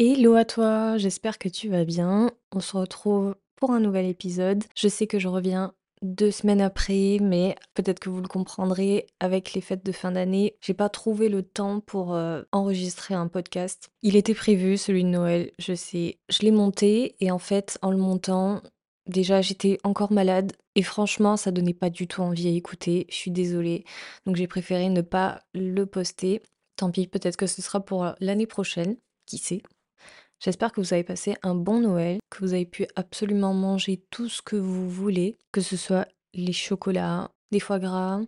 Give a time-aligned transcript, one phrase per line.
[0.00, 2.30] Hello à toi, j'espère que tu vas bien.
[2.52, 4.62] On se retrouve pour un nouvel épisode.
[4.76, 9.54] Je sais que je reviens deux semaines après, mais peut-être que vous le comprendrez, avec
[9.54, 13.90] les fêtes de fin d'année, j'ai pas trouvé le temps pour euh, enregistrer un podcast.
[14.02, 16.20] Il était prévu, celui de Noël, je sais.
[16.28, 18.62] Je l'ai monté et en fait, en le montant,
[19.08, 23.08] déjà j'étais encore malade et franchement, ça donnait pas du tout envie à écouter.
[23.10, 23.84] Je suis désolée.
[24.26, 26.40] Donc j'ai préféré ne pas le poster.
[26.76, 28.96] Tant pis, peut-être que ce sera pour l'année prochaine,
[29.26, 29.60] qui sait?
[30.40, 34.28] J'espère que vous avez passé un bon Noël, que vous avez pu absolument manger tout
[34.28, 38.20] ce que vous voulez, que ce soit les chocolats, des foie gras,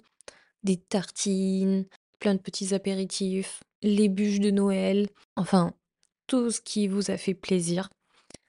[0.65, 1.87] des tartines,
[2.19, 5.73] plein de petits apéritifs, les bûches de Noël, enfin,
[6.27, 7.89] tout ce qui vous a fait plaisir.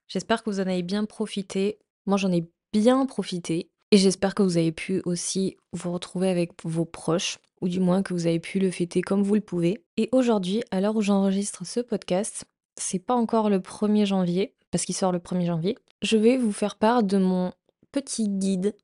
[0.07, 1.77] J'espère que vous en avez bien profité.
[2.05, 3.70] Moi, j'en ai bien profité.
[3.91, 8.03] Et j'espère que vous avez pu aussi vous retrouver avec vos proches, ou du moins
[8.03, 9.84] que vous avez pu le fêter comme vous le pouvez.
[9.98, 12.45] Et aujourd'hui, à l'heure où j'enregistre ce podcast,
[12.77, 15.77] c'est pas encore le 1er janvier, parce qu'il sort le 1er janvier.
[16.02, 17.54] Je vais vous faire part de mon
[17.91, 18.76] petit guide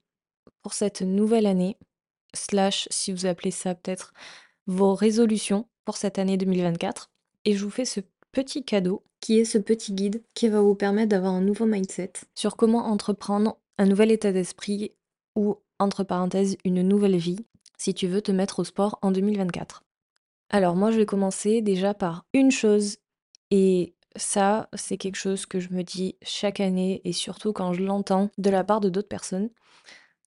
[0.61, 1.77] pour cette nouvelle année,
[2.33, 4.13] slash, si vous appelez ça peut-être,
[4.67, 7.09] vos résolutions pour cette année 2024.
[7.45, 10.75] Et je vous fais ce petit cadeau, qui est ce petit guide qui va vous
[10.75, 14.91] permettre d'avoir un nouveau mindset sur comment entreprendre un nouvel état d'esprit
[15.35, 17.45] ou, entre parenthèses, une nouvelle vie,
[17.77, 19.83] si tu veux te mettre au sport en 2024.
[20.49, 22.97] Alors moi, je vais commencer déjà par une chose
[23.51, 27.83] et ça, c'est quelque chose que je me dis chaque année et surtout quand je
[27.83, 29.49] l'entends de la part de d'autres personnes.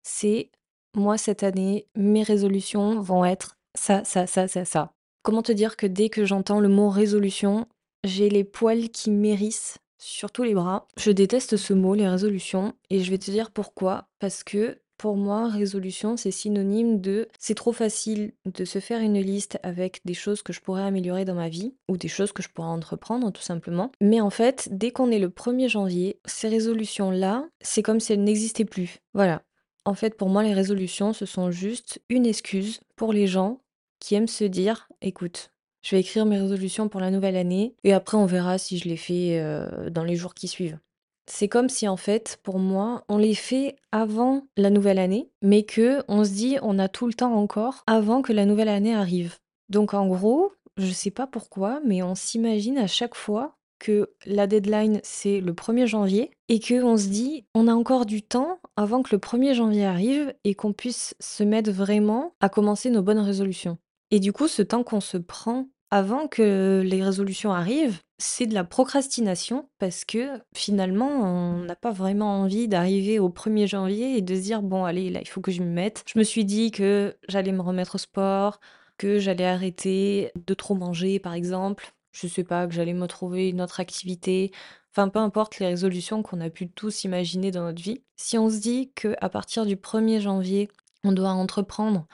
[0.02, 0.50] C'est
[0.94, 4.92] moi cette année, mes résolutions vont être ça, ça, ça, ça, ça.
[5.22, 7.66] Comment te dire que dès que j'entends le mot résolution,
[8.04, 10.88] j'ai les poils qui mérissent sur tous les bras.
[10.96, 14.08] Je déteste ce mot, les résolutions, et je vais te dire pourquoi.
[14.18, 19.18] Parce que pour moi, résolution, c'est synonyme de c'est trop facile de se faire une
[19.18, 22.42] liste avec des choses que je pourrais améliorer dans ma vie ou des choses que
[22.42, 23.90] je pourrais entreprendre tout simplement.
[24.02, 28.22] Mais en fait, dès qu'on est le 1er janvier, ces résolutions-là, c'est comme si elles
[28.22, 28.98] n'existaient plus.
[29.14, 29.40] Voilà.
[29.86, 33.62] En fait, pour moi, les résolutions, ce sont juste une excuse pour les gens
[34.00, 35.50] qui aiment se dire écoute,
[35.80, 38.86] je vais écrire mes résolutions pour la nouvelle année et après on verra si je
[38.86, 40.78] les fais euh, dans les jours qui suivent.
[41.26, 45.62] C'est comme si en fait, pour moi, on les fait avant la nouvelle année, mais
[45.62, 48.94] que on se dit on a tout le temps encore avant que la nouvelle année
[48.94, 49.36] arrive.
[49.68, 54.46] Donc en gros, je sais pas pourquoi, mais on s'imagine à chaque fois que la
[54.46, 58.58] deadline c'est le 1er janvier et que on se dit on a encore du temps
[58.76, 63.02] avant que le 1er janvier arrive et qu'on puisse se mettre vraiment à commencer nos
[63.02, 63.78] bonnes résolutions.
[64.10, 68.54] Et du coup, ce temps qu'on se prend avant que les résolutions arrivent, c'est de
[68.54, 74.22] la procrastination parce que finalement, on n'a pas vraiment envie d'arriver au 1er janvier et
[74.22, 76.04] de se dire bon, allez, là, il faut que je me mette.
[76.06, 78.60] Je me suis dit que j'allais me remettre au sport,
[78.98, 81.92] que j'allais arrêter de trop manger, par exemple.
[82.12, 84.52] Je sais pas, que j'allais me trouver une autre activité.
[84.92, 88.02] Enfin, peu importe les résolutions qu'on a pu tous imaginer dans notre vie.
[88.16, 90.68] Si on se dit que à partir du 1er janvier,
[91.04, 92.06] on doit entreprendre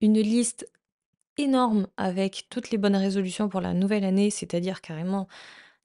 [0.00, 0.66] une liste
[1.42, 5.28] énorme avec toutes les bonnes résolutions pour la nouvelle année, c'est-à-dire carrément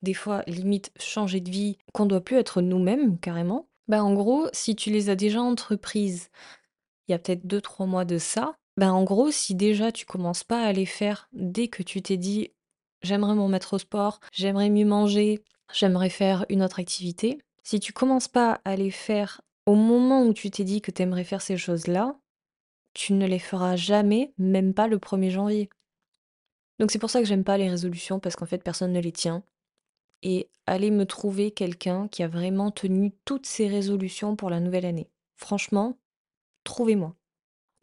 [0.02, 3.68] des fois limite changer de vie, qu'on doit plus être nous-mêmes carrément.
[3.88, 6.30] Bah en gros, si tu les as déjà entreprises
[7.08, 10.44] il y a peut-être 2-3 mois de ça, bah en gros, si déjà tu commences
[10.44, 12.52] pas à les faire dès que tu t'es dit
[13.02, 15.42] j'aimerais me remettre au sport, j'aimerais mieux manger,
[15.74, 20.34] j'aimerais faire une autre activité, si tu commences pas à les faire au moment où
[20.34, 22.18] tu t'es dit que tu aimerais faire ces choses-là,
[22.98, 25.70] tu ne les feras jamais, même pas le 1er janvier.
[26.80, 29.12] Donc c'est pour ça que j'aime pas les résolutions, parce qu'en fait personne ne les
[29.12, 29.44] tient.
[30.24, 34.86] Et allez me trouver quelqu'un qui a vraiment tenu toutes ses résolutions pour la nouvelle
[34.86, 35.12] année.
[35.36, 36.00] Franchement,
[36.64, 37.16] trouvez-moi.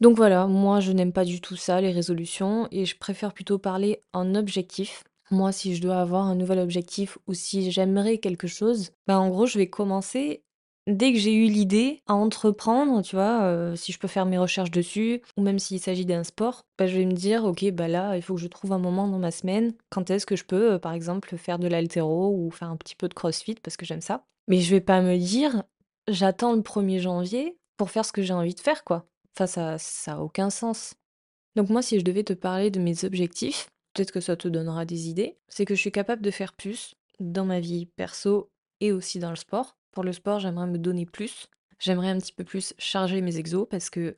[0.01, 3.57] Donc voilà, moi je n'aime pas du tout ça, les résolutions, et je préfère plutôt
[3.57, 5.05] parler en objectif.
[5.31, 9.29] Moi, si je dois avoir un nouvel objectif ou si j'aimerais quelque chose, bah en
[9.29, 10.43] gros, je vais commencer
[10.87, 14.37] dès que j'ai eu l'idée à entreprendre, tu vois, euh, si je peux faire mes
[14.37, 17.87] recherches dessus, ou même s'il s'agit d'un sport, bah, je vais me dire, ok, bah
[17.87, 20.45] là, il faut que je trouve un moment dans ma semaine, quand est-ce que je
[20.45, 23.77] peux, euh, par exemple, faire de l'altéro ou faire un petit peu de crossfit parce
[23.77, 24.25] que j'aime ça.
[24.47, 25.63] Mais je vais pas me dire,
[26.07, 29.05] j'attends le 1er janvier pour faire ce que j'ai envie de faire, quoi.
[29.35, 30.93] Enfin, ça, ça a aucun sens.
[31.55, 34.85] Donc moi, si je devais te parler de mes objectifs, peut-être que ça te donnera
[34.85, 38.49] des idées, c'est que je suis capable de faire plus dans ma vie perso
[38.81, 39.77] et aussi dans le sport.
[39.95, 41.47] Pour le sport, j'aimerais me donner plus.
[41.79, 44.17] J'aimerais un petit peu plus charger mes exos parce que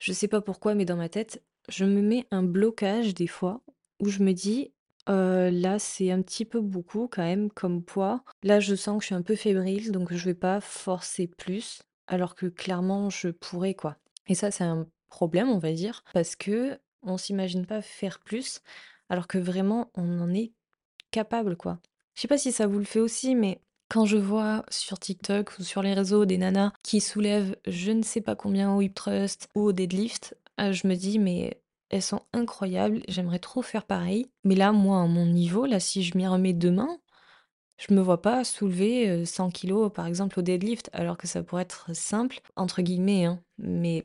[0.00, 3.60] je sais pas pourquoi, mais dans ma tête, je me mets un blocage des fois
[4.00, 4.72] où je me dis
[5.06, 8.24] là, c'est un petit peu beaucoup quand même comme poids.
[8.42, 11.82] Là, je sens que je suis un peu fébrile, donc je vais pas forcer plus,
[12.06, 13.98] alors que clairement, je pourrais quoi.
[14.26, 18.62] Et ça, c'est un problème, on va dire, parce que on s'imagine pas faire plus,
[19.10, 20.52] alors que vraiment, on en est
[21.10, 21.78] capable quoi.
[22.14, 23.60] Je sais pas si ça vous le fait aussi, mais
[23.94, 28.02] quand je vois sur TikTok ou sur les réseaux des nanas qui soulèvent je ne
[28.02, 31.60] sais pas combien au hip thrust ou au deadlift, heu, je me dis: «Mais
[31.90, 34.26] elles sont incroyables, j'aimerais trop faire pareil».
[34.44, 36.98] Mais là, moi, à mon niveau, là, si je m'y remets demain,
[37.78, 41.42] je me vois pas soulever, heu, 100 kilogrammes, par exemple, au deadlift, alors que ça
[41.42, 43.42] pourrait être «simple» entre guillemets, hein.
[43.58, 44.04] Mais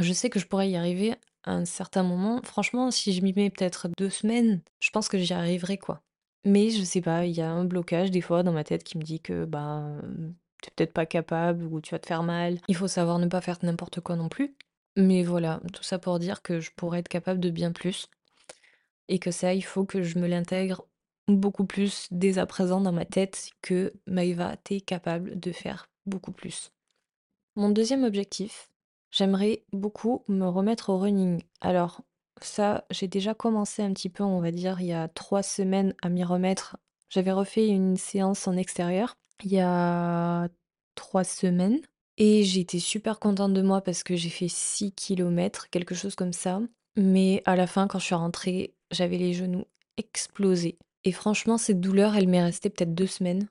[0.00, 1.14] je sais que je pourrais y arriver
[1.44, 2.40] à un certain moment.
[2.44, 6.02] Franchement, si je m'y mets peut-être 2 semaines, je pense que j'y arriverai, quoi.
[6.44, 8.96] Mais je sais pas, il y a un blocage des fois dans ma tête qui
[8.96, 12.58] me dit que, bah, hem, tu peut-être pas capable ou tu vas te faire mal.
[12.68, 14.54] Il faut savoir ne pas faire n'importe quoi non plus.
[14.96, 18.08] Mais voilà, tout ça pour dire que je pourrais être capable de bien plus
[19.08, 20.86] et que ça, il faut que je me l'intègre
[21.28, 25.88] beaucoup plus dès à présent dans ma tête que Maëva, tu es capable de faire
[26.06, 26.72] beaucoup plus.
[27.56, 28.70] Mon deuxième objectif,
[29.10, 31.42] j'aimerais beaucoup me remettre au running.
[31.60, 32.02] Alors
[32.44, 35.94] ça, j'ai déjà commencé un petit peu, on va dire, il y a 3 semaines
[36.02, 36.76] à m'y remettre.
[37.08, 39.14] J'avais refait une séance en extérieur
[39.44, 40.48] il y a
[40.94, 41.80] 3 semaines
[42.18, 46.32] et été super contente de moi parce que j'ai fait 6 kilomètres, quelque chose comme
[46.32, 46.60] ça.
[46.96, 49.64] Mais à la fin, quand je suis rentrée, j'avais les genoux
[49.96, 53.48] explosés et franchement, cette douleur, elle m'est restée peut-être 2 semaines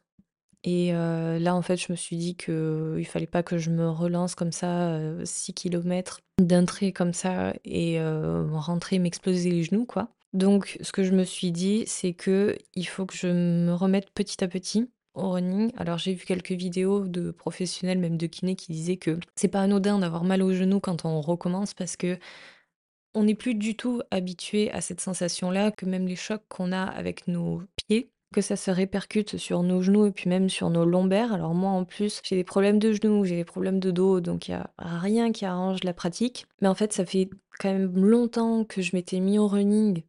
[0.64, 3.90] et heu, là, en fait, je me suis dit qu'il fallait pas que je me
[3.90, 9.64] relance comme ça, heu, 6 kilomètres d'un trait comme ça et heu, rentrer m'exploser les
[9.64, 10.10] genoux, quoi.
[10.34, 14.44] Donc ce que je me suis dit, c'est qu'il faut que je me remette petit
[14.44, 15.72] à petit au running.
[15.76, 19.62] Alors j'ai vu quelques vidéos de professionnels, même de kinés, qui disaient que c'est pas
[19.62, 24.72] anodin d'avoir mal aux genoux quand on recommence parce qu'on n'est plus du tout habitué
[24.72, 28.72] à cette sensation-là, que même les chocs qu'on a avec nos pieds, que ça se
[28.72, 31.34] répercute sur nos genoux et puis même sur nos lombaires.
[31.34, 34.48] Alors moi, en plus, j'ai des problèmes de genoux, j'ai des problèmes de dos, donc
[34.48, 36.46] il y a rien qui arrange la pratique.
[36.62, 37.30] Mais en fait, ça fait
[37.60, 40.04] quand même longtemps que je m'étais mis au running,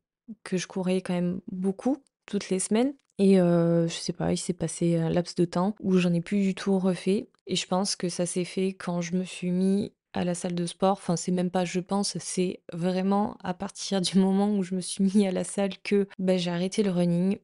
[0.44, 4.38] que je courais quand même beaucoup, toutes les semaines et heu, je sais pas, il
[4.38, 7.67] s'est passé un laps de temps où j'en ai plus du tout refait et je
[7.67, 10.93] pense que ça s'est fait quand je me suis mis à la salle de sport.
[10.93, 14.81] Enfin, c'est même pas je pense, c'est vraiment à partir du moment où je me
[14.81, 17.38] suis mis à la salle que, bah, j'ai arrêté le running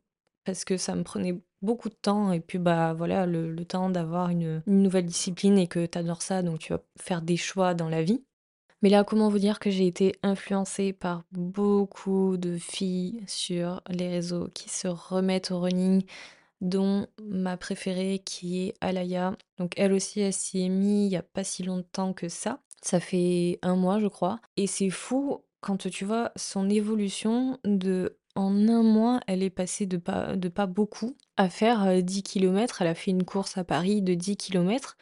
[0.46, 4.30] parce que ça me prenait beaucoup de temps et puis, bah, voilà, le temps d'avoir
[4.30, 7.88] une, nouvelle discipline et que tu adores ça, donc tu vas faire des choix dans
[7.88, 8.22] la vie.
[8.82, 14.08] Mais là, comment vous dire que j'ai été influencée par beaucoup de filles sur les
[14.08, 16.04] réseaux qui se remettent au running,
[16.60, 19.36] dont ma préférée qui est Alaya.
[19.58, 22.60] Donc elle aussi, elle s'y est mis il y a pas si longtemps que ça.
[22.82, 24.38] Ça fait un mois, je crois.
[24.56, 29.86] Et c'est fou quand tu vois son évolution de en un mois, elle est passée
[29.86, 32.82] de pas, de pas beaucoup à faire euh, 10 kilomètres.
[32.82, 34.96] Elle a fait une course à Paris de 10 kilomètres.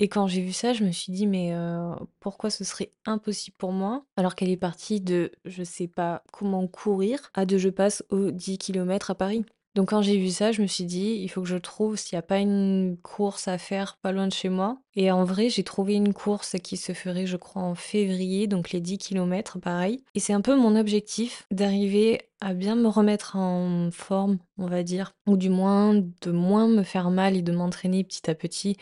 [0.00, 3.56] Et quand j'ai vu ça, je me suis dit: «Mais, heu, pourquoi ce serait impossible
[3.58, 7.68] pour moi?» alors qu'elle est partie de je sais pas comment courir à de je
[7.68, 9.44] passe aux 10 kilomètres à Paris.
[9.74, 12.14] Donc quand j'ai vu ça, je me suis dit: «Il faut que je trouve s'il
[12.14, 15.48] y a pas une course à faire pas loin de chez moi» et en vrai,
[15.48, 19.58] j'ai trouvé une course qui se ferait, je crois, en février, donc les 10 kilomètres,
[19.58, 20.04] pareil.
[20.14, 24.84] Et c'est un peu mon objectif d'arriver à bien me remettre en forme, on va
[24.84, 28.76] dire, ou du moins de moins me faire mal et de m'entraîner petit à petit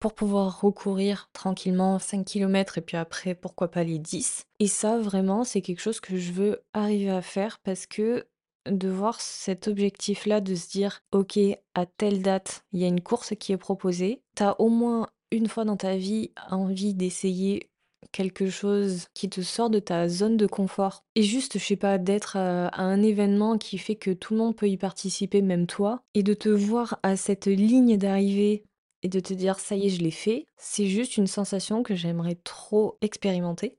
[0.00, 4.44] pour pouvoir recourir tranquillement 5 kilomètres et puis après, pourquoi pas les 10.
[4.60, 8.26] Et ça, vraiment, c'est quelque chose que je veux arriver à faire parce que
[8.70, 11.38] de voir cet objectif-là, de se dire, OK,
[11.74, 15.08] à telle date, il y a une course qui est proposée, tu as au moins
[15.30, 17.70] une fois dans ta vie envie d'essayer
[18.12, 21.04] quelque chose qui te sort de ta zone de confort.
[21.16, 24.38] Et juste, je sais pas, d'être à, à un événement qui fait que tout le
[24.38, 28.64] monde peut y participer, même toi, et de te voir à cette ligne d'arrivée
[29.02, 31.94] et de te dire: «Ça y est, je l'ai fait», c'est juste une sensation que
[31.94, 33.76] j'aimerais trop expérimenter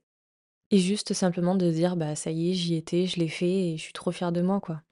[0.70, 3.76] et juste simplement de dire: «Bah, ça y est, j'y étais, je l'ai fait et
[3.76, 4.82] je suis trop fière de moi, quoi».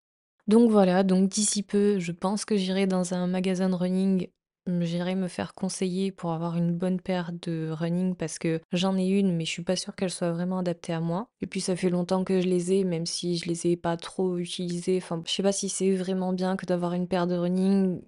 [0.48, 4.28] Donc voilà, donc d'ici peu, je pense que j'irai dans un magasin de running,
[4.66, 8.96] mmh, j'irai me faire conseiller pour avoir une bonne paire de running parce que j'en
[8.96, 11.60] ai une, mais je suis pas sûre qu'elle soit vraiment adaptée à moi et puis
[11.60, 14.98] ça fait longtemps que je les ai, même si je les ai pas trop utilisées,
[14.98, 18.00] enfin, je sais pas si c'est vraiment bien que d'avoir une paire de running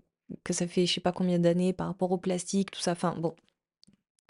[0.44, 2.92] que ça fait je sais pas combien d'années par rapport au plastique, tout ça.
[2.92, 3.34] Enfin bon,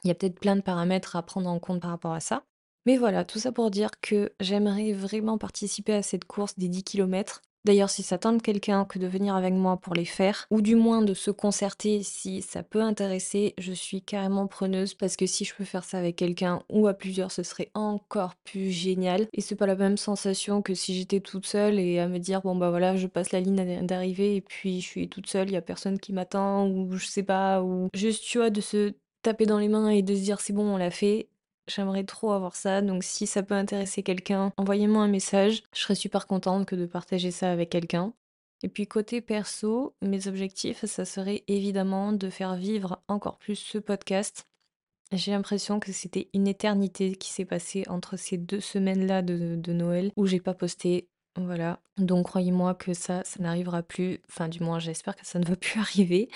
[0.04, 2.45] il y a peut-être plein de paramètres à prendre en compte par rapport à ça.
[2.88, 6.85] Mais voilà, tout ça pour dire que j'aimerais vraiment participer à cette course des 10
[6.85, 7.42] kilomètres.
[7.66, 10.75] D'ailleurs, si ça tente quelqu'un que de venir avec moi pour les faire, ou du
[10.75, 15.45] moins de se concerter si ça peut intéresser, je suis carrément preneuse parce que si
[15.45, 19.26] je peux faire ça avec quelqu'un ou à plusieurs, ce serait encore plus génial.
[19.35, 22.40] Et c'est pas la même sensation que si j'étais toute seule et à me dire
[22.40, 25.52] bon bah voilà, je passe la ligne d'arrivée et puis je suis toute seule, il
[25.52, 28.95] y a personne qui m'attend ou je sais pas, ou juste tu vois de se
[29.21, 31.28] taper dans les mains et de se dire c'est bon, on l'a fait.
[31.69, 35.63] J'aimerais trop avoir ça, donc si ça peut intéresser quelqu'un, envoyez-moi un message.
[35.75, 38.15] Je serais super contente que de partager ça avec quelqu'un.
[38.63, 43.79] Et puis côté perso, mes objectifs, ça serait évidemment de faire vivre encore plus ce
[43.79, 44.47] podcast.
[45.13, 49.73] J'ai l'impression que c'était une éternité qui s'est passée entre ces deux semaines-là de, de
[49.73, 51.09] Noël où j'ai pas posté.
[51.37, 51.81] Voilà.
[51.99, 54.21] Donc croyez-moi que ça, ça n'arrivera plus.
[54.29, 56.29] Enfin, du moins, j'espère que ça ne va plus arriver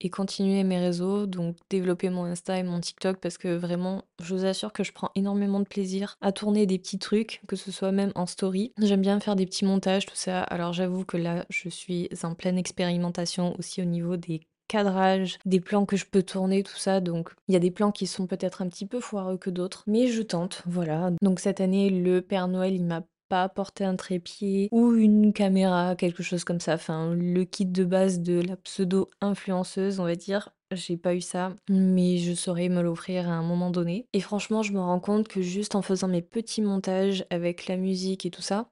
[0.00, 4.34] et continuer mes réseaux, donc développer mon Insta et mon TikTok parce que vraiment, je
[4.34, 7.72] vous assure que je prends énormément de plaisir à tourner des petits trucs, que ce
[7.72, 8.72] soit même en story.
[8.80, 10.42] J'aime bien faire des petits montages, tout ça.
[10.42, 15.60] Alors j'avoue que là, je suis en pleine expérimentation aussi au niveau des cadrages, des
[15.60, 17.00] plans que je peux tourner, tout ça.
[17.00, 19.84] Donc il y a des plans qui sont peut-être un petit peu foireux que d'autres,
[19.86, 21.10] mais je tente, voilà.
[21.22, 23.02] Donc cette année, le Père Noël, il m'a
[23.34, 26.74] pas apporter un trépied ou une caméra, quelque chose comme ça.
[26.74, 30.50] Enfin, le kit de base de la pseudo-influenceuse, on va dire.
[30.70, 34.06] J'ai pas eu ça, mais je saurais me l'offrir à un moment donné.
[34.12, 37.76] Et franchement, je me rends compte que juste en faisant mes petits montages avec la
[37.76, 38.68] musique et tout ça,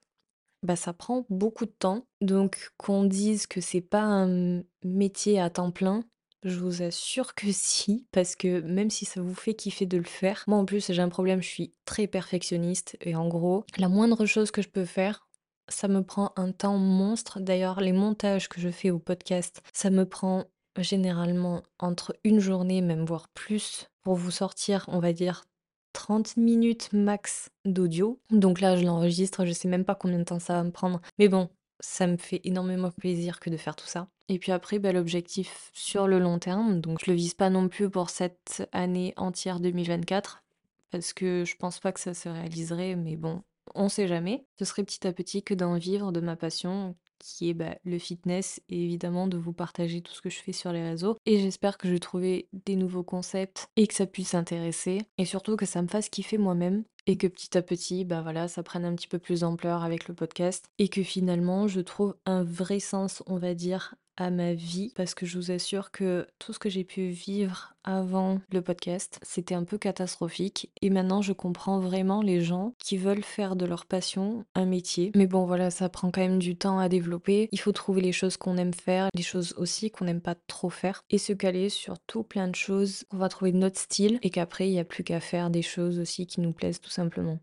[0.63, 2.07] bah ça prend beaucoup de temps.
[2.21, 6.05] Donc qu'on dise que c'est pas un métier à temps plein,
[6.43, 10.05] je vous assure que si, parce que même si ça vous fait kiffer de le
[10.05, 13.89] faire, moi en plus j'ai un problème, je suis très perfectionniste et en gros, la
[13.89, 15.27] moindre chose que je peux faire,
[15.69, 17.41] ça me prend un temps monstre.
[17.41, 20.45] D'ailleurs, les montages que je fais au podcast, ça me prend
[20.79, 25.45] généralement entre une journée, même voire plus, pour vous sortir, on va dire,
[25.93, 28.21] 30 minutes max d'audio.
[28.31, 31.01] Donc là, je l'enregistre, je sais même pas combien de temps ça va me prendre.
[31.19, 31.51] Mais bon,
[31.83, 34.09] ça me fait énormément plaisir que de faire tout ça.
[34.29, 37.69] Et puis après, bah, l'objectif sur le long terme, donc je le vise pas non
[37.69, 40.43] plus pour cette année entière 2024,
[40.91, 43.43] parce que je pense pas que ça se réaliserait, mais bon,
[43.75, 44.47] on sait jamais.
[44.59, 47.99] Ce serait petit à petit que d'en vivre de ma passion, qui est bah, le
[47.99, 51.17] fitness et évidemment de vous partager tout ce que je fais sur les réseaux.
[51.25, 55.25] Et j'espère que je vais trouver des nouveaux concepts et que ça puisse intéresser et
[55.25, 58.63] surtout que ça me fasse kiffer moi-même et que petit à petit, bah voilà, ça
[58.63, 62.45] prenne un petit peu plus d'ampleur avec le podcast et que finalement je trouve un
[62.45, 66.53] vrai sens, on va dire, à ma vie parce que je vous assure que tout
[66.53, 71.33] ce que j'ai pu vivre avant le podcast, c'était un peu catastrophique et maintenant je
[71.33, 75.13] comprends vraiment les gens qui veulent faire de leur passion un métier.
[75.17, 77.49] Mais bon voilà, ça prend quand même du temps à développer.
[77.53, 80.71] Il faut trouver les choses qu'on aime faire, les choses aussi qu'on n'aime pas trop
[80.71, 84.31] faire et se caler sur tout plein de choses qu'on va trouver notre style et
[84.31, 87.39] qu'après il n'y a plus qu'à faire des choses aussi qui nous plaisent tout simplement.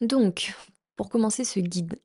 [0.00, 0.54] Donc,
[0.96, 1.98] pour commencer ce guide,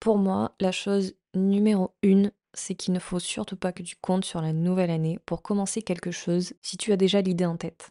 [0.00, 4.24] pour moi, la chose numéro une, c'est qu'il ne faut surtout pas que tu comptes
[4.24, 7.90] sur la nouvelle année pour commencer quelque chose si tu as déjà l'idée en tête.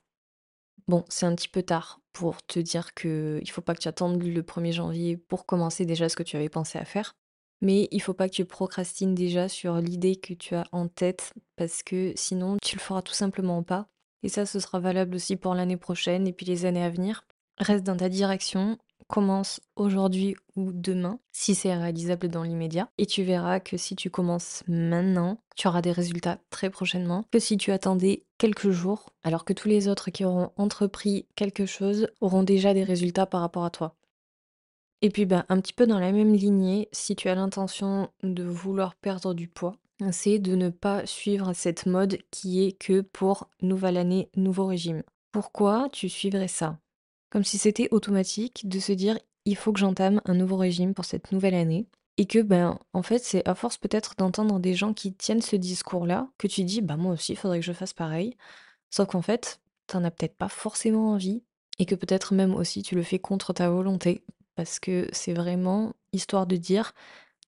[0.87, 3.87] Bon, c'est un petit peu tard pour te dire que il faut pas que tu
[3.87, 7.15] attendes le 1er janvier pour commencer déjà ce que tu avais pensé à faire.
[7.61, 11.33] Mais il faut pas que tu procrastines déjà sur l'idée que tu as en tête
[11.55, 13.87] parce que sinon tu le feras tout simplement pas.
[14.21, 17.25] Et ça, ce sera valable aussi pour l'année prochaine et puis les années à venir.
[17.57, 18.77] Reste dans ta direction
[19.13, 22.89] commence aujourd'hui ou demain, si c'est réalisable dans l'immédiat.
[22.97, 27.37] Et tu verras que si tu commences maintenant, tu auras des résultats très prochainement que
[27.37, 32.07] si tu attendais quelques jours, alors que tous les autres qui auront entrepris quelque chose
[32.21, 33.95] auront déjà des résultats par rapport à toi.
[35.03, 38.43] Et puis bah, un petit peu dans la même lignée, si tu as l'intention de
[38.43, 39.75] vouloir perdre du poids,
[40.09, 45.03] c'est de ne pas suivre cette mode qui est que pour nouvelle année, nouveau régime.
[45.31, 46.79] Pourquoi tu suivrais ça?
[47.33, 51.03] Comme si c'était automatique de se dire il faut que j'entame un nouveau régime pour
[51.03, 51.87] cette nouvelle année.
[52.17, 55.55] Et que, ben, en fait, c'est à force peut-être d'entendre des gens qui tiennent ce
[55.55, 58.37] discours-là que tu dis, bah, moi aussi, il faudrait que je fasse pareil.
[58.91, 61.41] Sauf qu'en fait, t'en as peut-être pas forcément envie.
[61.79, 64.23] Et que peut-être même aussi tu le fais contre ta volonté.
[64.53, 66.93] Parce que c'est vraiment histoire de dire,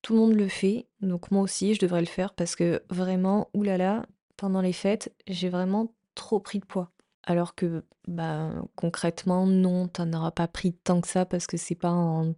[0.02, 2.34] tout le monde le fait, donc moi aussi, je devrais le faire.
[2.34, 6.90] Parce que vraiment, oulala, pendant les fêtes, j'ai vraiment trop pris de poids.
[7.26, 11.76] Alors que, bah, concrètement, non, t'en auras pas pris tant que ça parce que c'est
[11.76, 12.36] pas en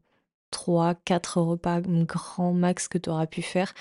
[0.52, 3.74] 3-4 repas grand max que tu auras pu faire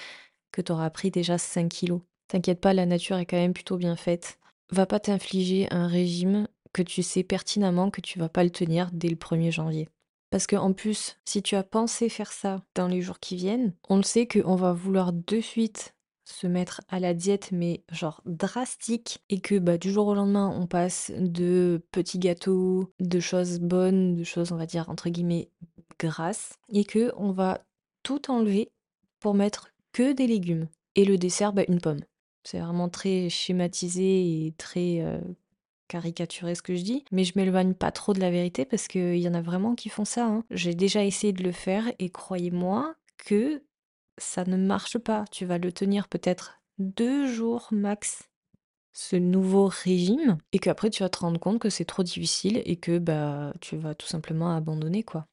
[0.56, 2.00] que tu auras pris déjà 5 kilos.
[2.28, 4.38] T'inquiète pas, la nature est quand même plutôt bien faite.
[4.70, 8.90] Va pas t'infliger un régime que tu sais pertinemment que tu vas pas le tenir
[8.92, 9.88] dès le 1er janvier.
[10.30, 13.74] Parce que en plus, si tu as pensé faire ça dans les jours qui viennent,
[13.88, 15.94] on le sait qu'on va vouloir de suite
[16.26, 20.52] se mettre à la diète, mais genre drastique, et que bah, du jour au lendemain,
[20.60, 25.50] on passe de petits gâteaux, de choses bonnes, de choses, on va dire, entre guillemets,
[25.98, 27.64] grasses, et que on va
[28.02, 28.70] tout enlever
[29.20, 30.68] pour mettre que des légumes.
[30.96, 32.00] Et le dessert, bah, une pomme.
[32.42, 35.18] C'est vraiment très schématisé et très euh,
[35.88, 39.18] caricaturé ce que je dis, mais je m'éloigne pas trop de la vérité parce qu'il
[39.18, 40.26] y en a vraiment qui font ça.
[40.26, 40.44] Hein.
[40.50, 43.62] J'ai déjà essayé de le faire et croyez-moi que
[44.18, 45.24] ça ne marche pas.
[45.30, 48.28] Tu vas le tenir peut-être deux jours max,
[48.94, 52.76] ce nouveau régime, et qu'après tu vas te rendre compte que c'est trop difficile et
[52.78, 55.26] que bah tu vas tout simplement abandonner quoi.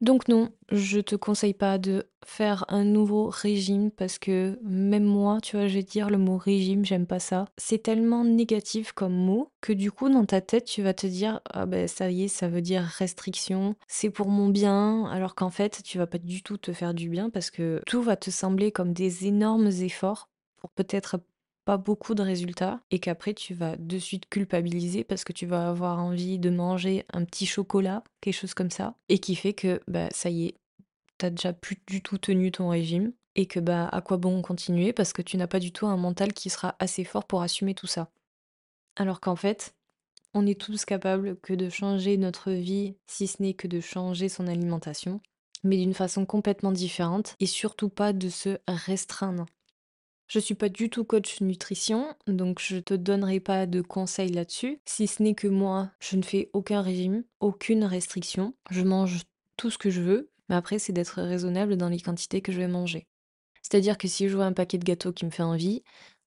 [0.00, 5.40] Donc non, je te conseille pas de faire un nouveau régime parce que même moi,
[5.42, 7.46] tu vois, je vais dire le mot régime, j'aime pas ça.
[7.56, 11.40] C'est tellement négatif comme mot que du coup, dans ta tête, tu vas te dire
[11.50, 15.50] ah ben ça y est, ça veut dire restriction, c'est pour mon bien, alors qu'en
[15.50, 18.30] fait, tu vas pas du tout te faire du bien parce que tout va te
[18.30, 20.28] sembler comme des énormes efforts
[20.58, 21.18] pour peut-être
[21.68, 25.68] pas beaucoup de résultats et qu'après tu vas de suite culpabiliser parce que tu vas
[25.68, 29.78] avoir envie de manger un petit chocolat, quelque chose comme ça, et qui fait que
[29.86, 30.54] bah ça y est,
[31.18, 34.94] t'as déjà plus du tout tenu ton régime et que bah à quoi bon continuer
[34.94, 37.74] parce que tu n'as pas du tout un mental qui sera assez fort pour assumer
[37.74, 38.08] tout ça.
[38.96, 39.74] Alors qu'en fait,
[40.32, 44.30] on est tous capables que de changer notre vie, si ce n'est que de changer
[44.30, 45.20] son alimentation,
[45.64, 49.44] mais d'une façon complètement différente et surtout pas de se restreindre.
[50.28, 54.78] Je suis pas du tout coach nutrition, donc je te donnerai pas de conseils là-dessus,
[54.84, 58.54] si ce n'est que moi, je ne fais aucun régime, aucune restriction.
[58.70, 59.22] Je mange
[59.56, 62.58] tout ce que je veux, mais après, c'est d'être raisonnable dans les quantités que je
[62.58, 63.06] vais manger.
[63.62, 65.82] C'est-à-dire que si je vois un paquet de gâteaux qui me fait envie,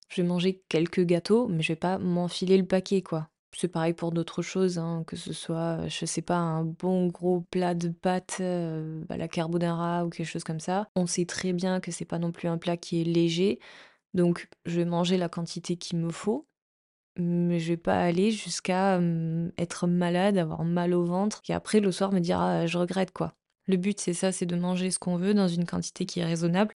[0.10, 3.30] je vais manger quelques gâteaux, mais je vais pas m'enfiler le paquet, quoi.
[3.56, 7.42] C'est pareil pour d'autres choses, hein, que ce soit, je sais pas, un bon gros
[7.52, 10.88] plat de pâtes euh, à la carbonara ou quelque chose comme ça.
[10.96, 13.60] On sait très bien que c'est pas non plus un plat qui est léger,
[14.14, 16.48] donc je vais manger la quantité qu'il me faut,
[17.18, 19.00] mais je vais pas aller jusqu'à,
[19.58, 23.12] être malade, avoir mal au ventre et après le soir me dire: «Ah, je regrette»,
[23.12, 23.34] quoi.
[23.68, 26.26] Le but, c'est ça, c'est de manger ce qu'on veut dans une quantité qui est
[26.26, 26.74] raisonnable.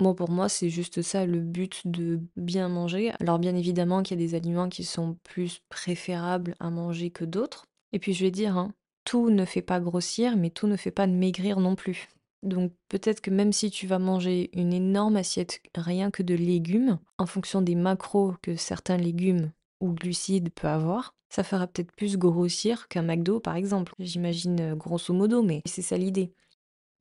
[0.00, 3.12] Moi, pour moi, c'est juste ça le but de bien manger.
[3.20, 7.24] Alors bien évidemment qu'il y a des aliments qui sont plus préférables à manger que
[7.24, 8.74] d'autres et puis je vais dire, hein,
[9.04, 12.08] tout ne fait pas grossir, mais tout ne fait pas maigrir non plus.
[12.44, 16.98] Donc peut-être que même si tu vas manger une énorme assiette rien que de légumes,
[17.18, 22.18] en fonction des macros que certains légumes ou glucides peuvent avoir, ça fera peut-être plus
[22.18, 23.94] grossir qu'un McDo par exemple.
[23.98, 26.32] J'imagine euh, grosso modo, mais c'est ça l'idée.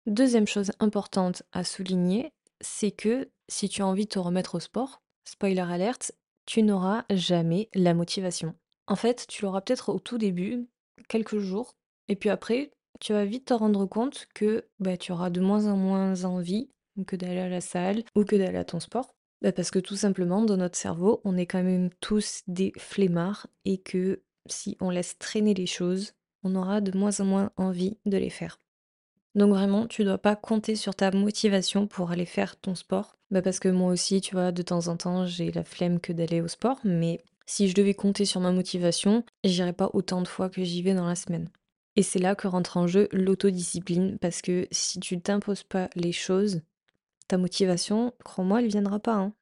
[0.08, 2.32] Deuxième chose importante à souligner,
[2.62, 6.14] c'est que si tu as envie de te remettre au sport, spoiler alerte,
[6.46, 8.56] tu n'auras jamais la motivation.
[8.88, 10.68] En fait, tu l'auras peut-être au tout début,
[11.08, 11.76] quelques jours,
[12.08, 15.68] et puis après, tu vas vite te rendre compte que bah, tu auras de moins
[15.68, 16.70] en moins envie
[17.08, 19.16] que d'aller à la salle ou que d'aller à ton sport.
[19.42, 23.48] Bah, parce que tout simplement, dans notre cerveau, on est quand même tous des flemmards
[23.66, 27.98] et que si on laisse traîner les choses, on aura de moins en moins envie
[28.06, 28.60] de les faire.
[29.36, 33.18] Donc vraiment, tu dois pas compter sur ta motivation pour aller faire ton sport.
[33.32, 36.14] Bah parce que moi aussi, tu vois, de temps en temps, j'ai la flemme que
[36.14, 40.28] d'aller au sport, mais si je devais compter sur ma motivation, j'irais pas autant de
[40.28, 41.50] fois que j'y vais dans la semaine.
[41.96, 46.12] Et c'est là que rentre en jeu l'autodiscipline, parce que si tu t'imposes pas les
[46.12, 46.62] choses,
[47.28, 49.16] ta motivation, crois-moi, elle viendra pas.
[49.16, 49.34] hein.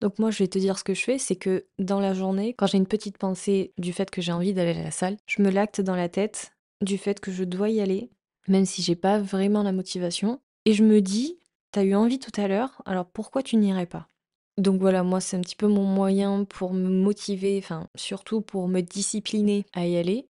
[0.00, 2.54] Donc moi, je vais te dire ce que je fais, c'est que dans la journée,
[2.54, 5.42] quand j'ai une petite pensée du fait que j'ai envie d'aller à la salle, je
[5.42, 8.10] me lacte dans la tête du fait que je dois y aller,
[8.46, 11.38] même si j'ai pas vraiment la motivation, et je me dis,
[11.72, 14.08] t'as eu envie tout à l'heure, alors pourquoi tu n'irais pas?
[14.56, 18.68] Donc voilà, moi c'est un petit peu mon moyen pour me motiver, enfin surtout pour
[18.68, 20.27] me discipliner à y aller.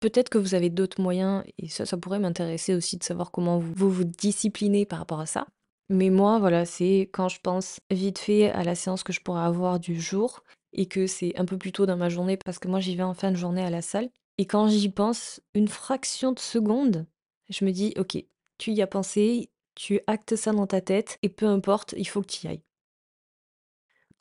[0.00, 3.58] Peut-être que vous avez d'autres moyens et ça, ça pourrait m'intéresser aussi de savoir comment
[3.58, 5.46] vous vous, disciplinez par rapport à ça.
[5.88, 9.42] Mais moi, voilà, c'est quand je pense vite fait à la séance que je pourrais
[9.42, 12.68] avoir du jour et que c'est un peu plus tôt dans ma journée parce que
[12.68, 14.10] moi j'y vais en fin de journée à la salle.
[14.38, 17.06] Et quand j'y pense une fraction de seconde,
[17.48, 18.18] je me dis, ok,
[18.58, 22.20] tu y as pensé, tu actes ça dans ta tête et peu importe, il faut
[22.20, 22.65] que tu y ailles.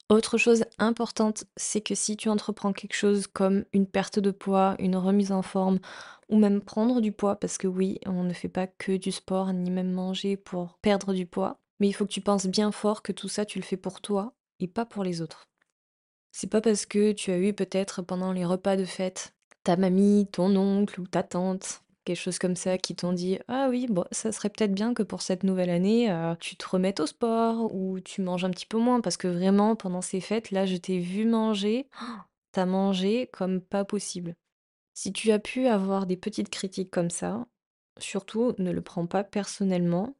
[0.09, 4.75] Autre chose importante, c'est que si tu entreprends quelque chose comme une perte de poids,
[4.77, 5.79] une remise en forme,
[6.29, 9.51] ou même prendre du poids, parce que oui, on ne fait pas que du sport,
[9.51, 13.01] ni même manger pour perdre du poids, mais il faut que tu penses bien fort
[13.01, 15.47] que tout ça, tu le fais pour toi et pas pour les autres.
[16.31, 20.27] C'est pas parce que tu as eu peut-être pendant les repas de fête ta mamie,
[20.31, 24.05] ton oncle ou ta tante quelque chose comme ça, qui t'ont dit ah oui, bon,
[24.11, 27.73] ça serait peut-être bien que pour cette nouvelle année, euh, tu te remettes au sport
[27.75, 30.77] ou tu manges un petit peu moins parce que vraiment pendant ces fêtes, là, je
[30.77, 31.87] t'ai vu manger,
[32.53, 34.35] t'as mangé comme pas possible.
[34.93, 37.45] Si tu as pu avoir des petites critiques comme ça,
[37.99, 40.15] surtout ne le prends pas personnellement.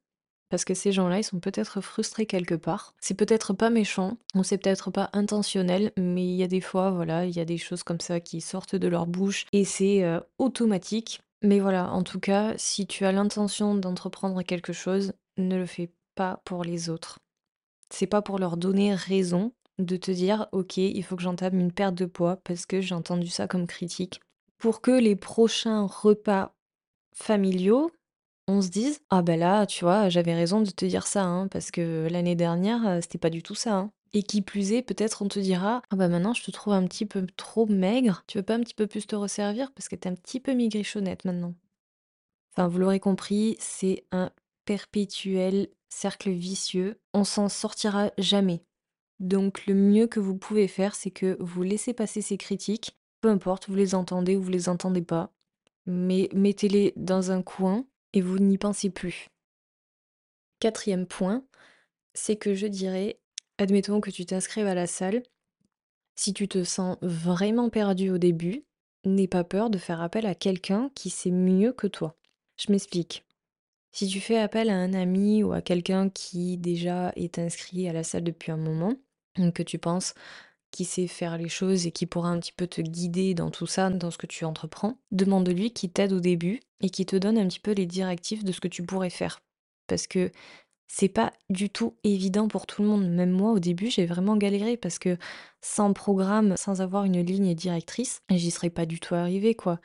[0.50, 2.94] Parce que ces gens-là, ils sont peut-être frustrés quelque part.
[3.02, 6.92] C'est peut-être pas méchant, ou c'est peut-être pas intentionnel, mais il y a des fois,
[6.92, 10.04] voilà, il y a des choses comme ça qui sortent de leur bouche et c'est
[10.04, 11.22] euh, automatique.
[11.42, 15.92] Mais voilà, en tout cas, si tu as l'intention d'entreprendre quelque chose, ne le fais
[16.16, 17.20] pas pour les autres.
[17.90, 21.72] C'est pas pour leur donner raison de te dire OK, il faut que j'entame une
[21.72, 24.22] perte de poids parce que j'ai entendu ça comme critique.
[24.58, 26.54] Pour que les prochains repas
[27.16, 27.92] familiaux,
[28.48, 31.48] on se dise ah ben là, tu vois, j'avais raison de te dire ça, hein,
[31.50, 33.76] parce que l'année dernière, c'était pas du tout ça.
[33.76, 33.92] hein.
[34.16, 36.88] Et qui plus est, peut-être on te dira ah bah maintenant je te trouve un
[36.88, 39.96] petit peu trop maigre, tu veux pas un petit peu plus te resservir parce que
[39.96, 41.54] t'es un petit peu maigrichonnette maintenant.
[42.54, 44.32] Enfin, vous l'aurez compris, c'est un
[44.64, 46.98] perpétuel cercle vicieux.
[47.14, 48.64] On s'en sortira jamais.
[49.20, 53.30] Donc le mieux que vous pouvez faire, c'est que vous laissez passer ces critiques, peu
[53.30, 55.34] importe, vous les entendez ou vous les entendez pas,
[55.86, 59.30] mais mettez-les dans un coin et vous n'y pensez plus.
[60.60, 61.44] Quatrième point,
[62.14, 63.20] c'est que je dirais,
[63.58, 65.24] admettons que tu t'inscrives à la salle,
[66.16, 68.66] si tu te sens vraiment perdu au début,
[69.04, 72.18] n'aie pas peur de faire appel à quelqu'un qui sait mieux que toi.
[72.58, 73.26] Je m'explique.
[73.92, 77.94] Si tu fais appel à un ami ou à quelqu'un qui déjà est inscrit à
[77.94, 78.96] la salle depuis un moment,
[79.54, 80.14] que tu penses
[80.72, 83.68] qui sait faire les choses et qui pourra un petit peu te guider dans tout
[83.68, 87.38] ça, dans ce que tu entreprends, demande-lui qui t'aide au début et qui te donne
[87.38, 89.42] un petit peu les directives de ce que tu pourrais faire.
[89.88, 90.32] Parce que
[90.88, 93.10] c'est pas du tout évident pour tout le monde.
[93.10, 95.18] Même moi, au début, j'ai vraiment galéré parce que
[95.62, 99.80] sans programme, sans avoir une ligne directrice, j'y serais pas du tout arrivé, quoi.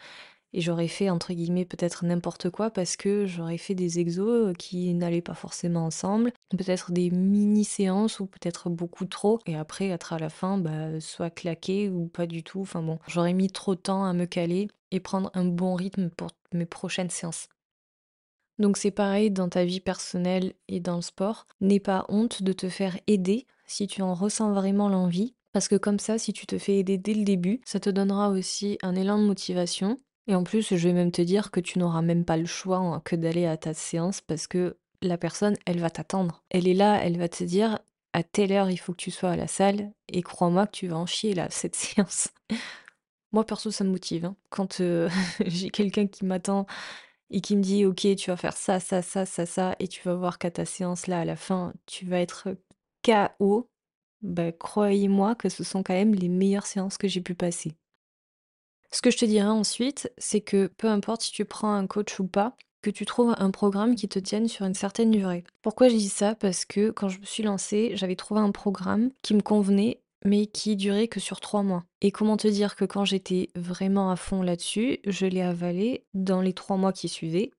[0.53, 4.93] Et j'aurais fait, entre guillemets, peut-être n'importe quoi parce que j'aurais fait des exos qui
[4.95, 6.33] n'allaient pas forcément ensemble.
[6.51, 9.39] Peut-être des mini-séances ou peut-être beaucoup trop.
[9.47, 12.61] Et après, être à la fin, bah, soit claqué ou pas du tout.
[12.63, 16.11] Enfin bon, j'aurais mis trop de temps à me caler et prendre un bon rythme
[16.11, 17.49] pour mes prochaines séances.
[18.61, 21.47] Donc c'est pareil dans ta vie personnelle et dans le sport.
[21.63, 25.35] N'aie pas honte de te faire aider si tu en ressens vraiment l'envie.
[25.53, 28.29] Parce que comme ça, si tu te fais aider dès le début, ça te donnera
[28.29, 29.99] aussi un élan de motivation.
[30.27, 33.01] Et en plus, je vais même te dire que tu n'auras même pas le choix
[33.03, 36.45] que d'aller à ta séance parce que la personne, elle va t'attendre.
[36.51, 37.79] Elle est là, elle va te dire
[38.13, 40.89] à telle heure il faut que tu sois à la salle et crois-moi que tu
[40.89, 42.29] vas en chier là, cette séance.
[43.33, 44.27] Moi perso, ça me motive.
[44.27, 44.37] Hein.
[44.51, 45.09] Quand euh,
[45.47, 46.67] j'ai quelqu'un qui m'attend
[47.31, 50.03] et qui me dit ok tu vas faire ça, ça, ça, ça, ça, et tu
[50.03, 52.49] vas voir qu'à ta séance là à la fin tu vas être
[53.03, 53.69] KO,
[54.23, 57.73] bah, croyez-moi que ce sont quand même les meilleures séances que j'ai pu passer.
[58.93, 62.19] Ce que je te dirais ensuite, c'est que peu importe si tu prends un coach
[62.19, 65.45] ou pas, que tu trouves un programme qui te tienne sur une certaine durée.
[65.63, 66.35] Pourquoi je dis ça?
[66.35, 70.47] Parce que quand je me suis lancée, j'avais trouvé un programme qui me convenait mais
[70.47, 71.85] qui durait que sur trois mois.
[72.01, 76.41] Et comment te dire que quand j'étais vraiment à fond là-dessus, je l'ai avalé dans
[76.41, 77.51] les trois mois qui suivaient.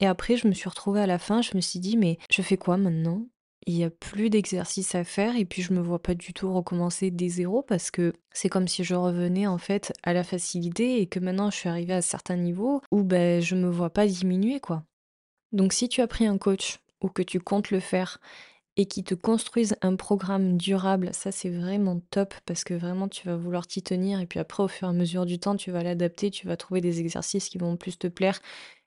[0.00, 2.42] Et après, je me suis retrouvée à la fin, je me suis dit, mais je
[2.42, 3.26] fais quoi maintenant?
[3.66, 6.52] Il n'y a plus d'exercice à faire et puis je me vois pas du tout
[6.52, 11.00] recommencer des zéros parce que c'est comme si je revenais en fait à la facilité
[11.00, 14.06] et que maintenant je suis arrivée à certains niveaux où ben je me vois pas
[14.06, 14.84] diminuer quoi.
[15.52, 18.20] Donc si tu as pris un coach ou que tu comptes le faire
[18.76, 23.26] et qui te construisent un programme durable, ça c'est vraiment top parce que vraiment tu
[23.26, 25.70] vas vouloir t'y tenir et puis après au fur et à mesure du temps tu
[25.70, 28.40] vas l'adapter, tu vas trouver des exercices qui vont plus te plaire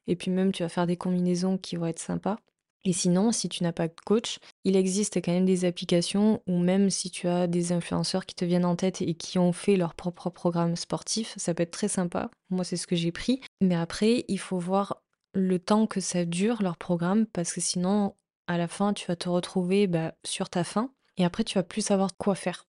[0.07, 2.37] et puis même tu vas faire des combinaisons qui vont être sympas.
[2.85, 6.57] Et sinon, si tu n'as pas de coach, il existe quand même des applications ou
[6.57, 9.75] même si tu as des influenceurs qui te viennent en tête et qui ont fait
[9.75, 12.31] leur propre programme sportif, ça peut être très sympa.
[12.49, 13.41] Moi, c'est ce que j'ai pris.
[13.59, 15.01] Mais après, il faut voir
[15.33, 18.15] le temps que ça dure leur programme parce que sinon,
[18.47, 21.63] à la fin, tu vas te retrouver bah, sur ta faim et après, tu vas
[21.63, 22.67] plus savoir quoi faire.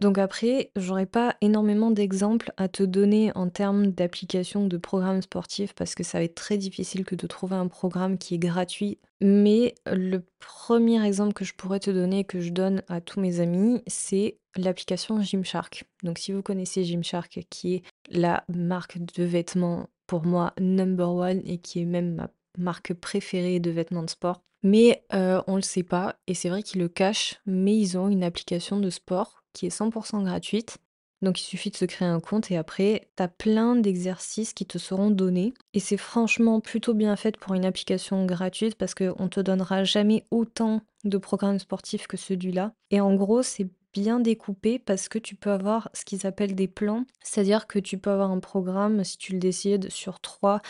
[0.00, 5.72] Donc après, j'aurais pas énormément d'exemples à te donner en termes d'application de programmes sportifs
[5.74, 8.98] parce que ça va être très difficile que de trouver un programme qui est gratuit.
[9.22, 13.40] Mais le premier exemple que je pourrais te donner, que je donne à tous mes
[13.40, 15.84] amis, c'est l'application Gymshark.
[16.02, 21.40] Donc si vous connaissez Gymshark, qui est la marque de vêtements pour moi number one
[21.46, 25.62] et qui est même ma marque préférée de vêtements de sport, mais on on le
[25.62, 29.42] sait pas et c'est vrai qu'ils le cachent, mais ils ont une application de sport
[29.52, 29.90] qui est 100
[30.22, 30.78] gratuite.
[31.22, 34.66] Donc il suffit de se créer un compte et après, tu as plein d'exercices qui
[34.66, 35.54] te seront donnés.
[35.72, 40.26] Et c'est franchement plutôt bien fait pour une application gratuite parce qu'on te donnera jamais
[40.30, 42.74] autant de programmes sportifs que celui-là.
[42.90, 46.68] Et en gros, c'est bien découpé parce que tu peux avoir ce qu'ils appellent des
[46.68, 47.06] plans.
[47.22, 50.60] C'est-à-dire que tu peux avoir un programme, si tu le décides, sur 3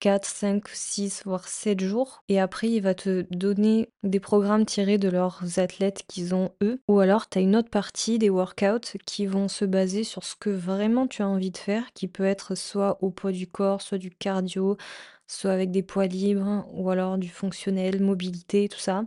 [0.00, 2.24] 4, 5, 6, voire 7 jours.
[2.28, 6.80] Et après, il va te donner des programmes tirés de leurs athlètes qu'ils ont eux.
[6.88, 10.34] Ou alors, tu as une autre partie des workouts qui vont se baser sur ce
[10.34, 13.82] que vraiment tu as envie de faire, qui peut être soit au poids du corps,
[13.82, 14.76] soit du cardio,
[15.26, 19.04] soit avec des poids libres, ou alors du fonctionnel, mobilité, tout ça.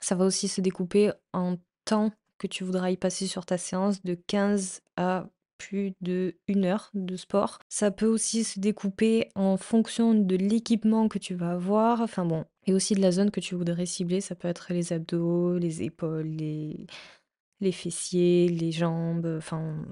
[0.00, 4.02] Ça va aussi se découper en temps que tu voudras y passer sur ta séance
[4.02, 5.26] de 15 à
[5.58, 7.58] plus de une heure de sport.
[7.68, 12.44] Ça peut aussi se découper en fonction de l'équipement que tu vas avoir, enfin bon,
[12.66, 14.20] et aussi de la zone que tu voudrais cibler.
[14.20, 16.86] Ça peut être les abdos, les épaules, les,
[17.60, 19.84] les fessiers, les jambes, enfin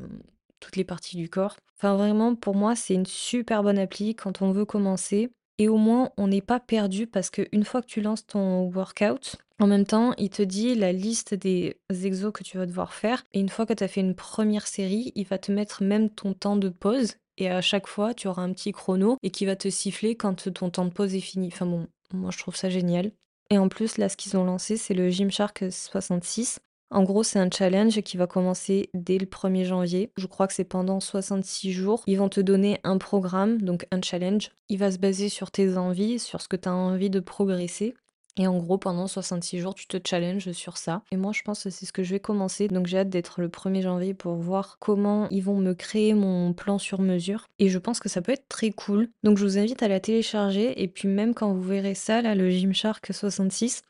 [0.61, 1.57] toutes les parties du corps.
[1.77, 5.31] Enfin vraiment, pour moi, c'est une super bonne appli quand on veut commencer.
[5.59, 9.37] Et au moins, on n'est pas perdu parce qu'une fois que tu lances ton workout,
[9.59, 13.25] en même temps, il te dit la liste des exos que tu vas devoir faire.
[13.33, 16.11] Et une fois que tu as fait une première série, il va te mettre même
[16.11, 19.47] ton temps de pause et à chaque fois, tu auras un petit chrono et qui
[19.47, 21.49] va te siffler quand ton temps de pause est fini.
[21.53, 23.13] Enfin bon, moi je trouve ça génial.
[23.51, 26.59] Et en plus, là, ce qu'ils ont lancé, c'est le Gymshark 66.
[26.91, 30.11] En gros, c'est un challenge qui va commencer dès le 1er janvier.
[30.17, 32.05] Je crois que c'est pendant 66 jours.
[32.07, 34.51] Ils vont te donner un programme, donc un challenge.
[34.69, 37.95] Il va se baser sur tes envies, sur ce que tu as envie de progresser.
[38.39, 41.03] Et en gros, pendant 66 jours, tu te challenges sur ça.
[41.11, 42.69] Et moi, je pense que c'est ce que je vais commencer.
[42.69, 46.53] Donc, j'ai hâte d'être le 1er janvier pour voir comment ils vont me créer mon
[46.53, 47.47] plan sur mesure.
[47.59, 49.09] Et je pense que ça peut être très cool.
[49.23, 50.83] Donc, je vous invite à la télécharger.
[50.83, 53.83] Et puis, même quand vous verrez ça, là, le Gymshark 66,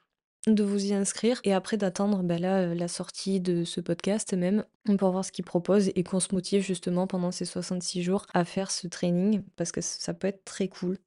[0.46, 4.64] de vous y inscrire et après d'attendre bah là, la sortie de ce podcast même
[4.98, 8.44] pour voir ce qu'ils proposent et qu'on se motive justement pendant ces 66 jours à
[8.44, 10.98] faire ce training parce que ça peut être très cool.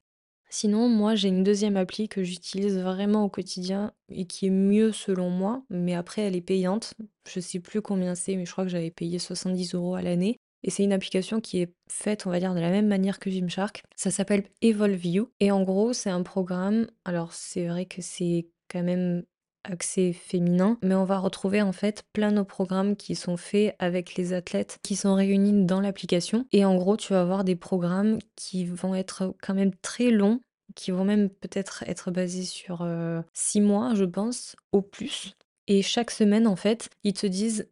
[0.52, 4.92] Sinon, moi, j'ai une deuxième appli que j'utilise vraiment au quotidien et qui est mieux
[4.92, 6.96] selon moi, mais après elle est payante.
[7.32, 10.40] Je sais plus combien c'est, mais je crois que j'avais payé 70 euros à l'année.
[10.64, 13.30] Et c'est une application qui est faite, on va dire, de la même manière que
[13.30, 13.84] Gymshark.
[13.96, 15.32] Ça s'appelle Evolve You.
[15.40, 16.88] Et en gros, c'est un programme.
[17.06, 19.24] Alors, c'est vrai que c'est quand même
[19.64, 24.16] accès féminin, mais on va retrouver en fait plein de programmes qui sont faits avec
[24.16, 26.46] les athlètes qui sont réunis dans l'application.
[26.52, 30.40] Et en gros, tu vas avoir des programmes qui vont être quand même très longs,
[30.76, 35.34] qui vont même peut-être être basés sur euh, six mois, je pense, au plus.
[35.68, 37.70] Et chaque semaine, en fait, ils te disent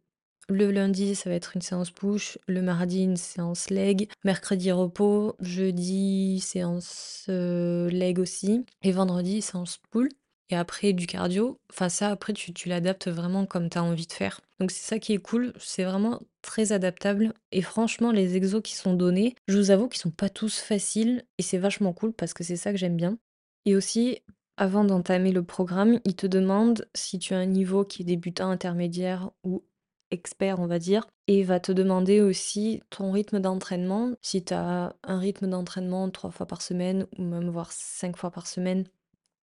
[0.50, 5.34] le lundi, ça va être une séance push, le mardi, une séance leg, mercredi repos,
[5.40, 10.08] jeudi, séance euh, leg aussi, et vendredi, séance pull.
[10.50, 14.12] Et après, du cardio, enfin ça, après, tu, l'adaptes vraiment comme tu as envie de
[14.12, 14.40] faire.
[14.60, 17.34] Donc c'est ça qui est cool, c'est vraiment très adaptable.
[17.52, 21.24] Et franchement, les exos qui sont donnés, je vous avoue qu'ils sont pas tous faciles.
[21.36, 23.18] Et c'est vachement cool parce que c'est ça que j'aime bien.
[23.66, 24.20] Et aussi,
[24.56, 28.50] avant d'entamer le programme, il te demande si tu as un niveau qui est débutant,
[28.50, 29.62] intermédiaire ou
[30.10, 34.12] expert, on va dire, et va te demander aussi ton rythme d'entraînement.
[34.22, 38.30] Si tu as un rythme d'entraînement trois fois par semaine ou même voire cinq fois
[38.30, 38.84] par semaine,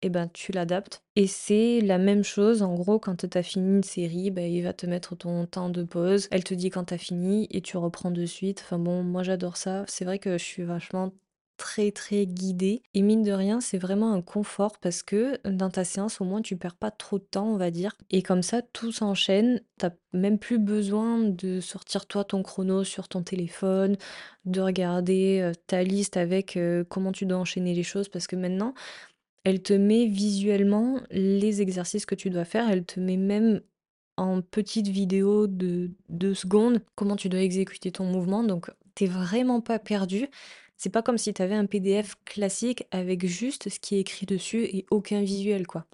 [0.04, 1.02] et ben, tu l'adaptes.
[1.16, 4.62] Et c'est la même chose, en gros, quand tu as fini une série, ben, il
[4.62, 6.28] va te mettre ton temps de pause.
[6.30, 8.60] Elle te dit quand tu as fini et tu reprends de suite.
[8.64, 9.84] Enfin bon, moi j'adore ça.
[9.88, 11.10] C'est vrai que je suis vachement
[11.56, 12.82] très très guidée.
[12.92, 16.42] Et mine de rien, c'est vraiment un confort parce que dans ta séance, au moins,
[16.42, 17.96] tu perds pas trop de temps, on va dire.
[18.10, 19.62] Et comme ça, tout s'enchaîne.
[19.78, 23.96] T'as même plus besoin de sortir toi ton chrono sur ton téléphone,
[24.44, 28.36] de regarder euh, ta liste avec euh, comment tu dois enchaîner les choses parce que
[28.36, 28.74] maintenant,
[29.44, 32.68] elle te met visuellement les exercices que tu dois faire.
[32.68, 33.60] Elle te met même
[34.16, 38.42] en petite vidéo de deux secondes comment tu dois exécuter ton mouvement.
[38.42, 40.28] Donc, t'es vraiment pas perdu.
[40.76, 44.26] C'est pas comme si tu avais un PDF classique avec juste ce qui est écrit
[44.26, 45.86] dessus et aucun visuel, quoi.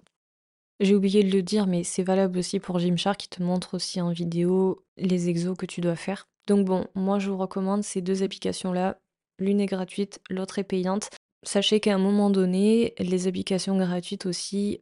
[0.79, 4.01] J'ai oublié de le dire, mais c'est valable aussi pour Gymshark qui te montre aussi
[4.01, 6.27] en vidéo les exos que tu dois faire.
[6.47, 8.97] Donc bon, moi je vous recommande ces deux applications-là.
[9.37, 11.09] L'une est gratuite, l'autre est payante.
[11.43, 14.79] Sachez qu'à un moment donné, les applications gratuites aussi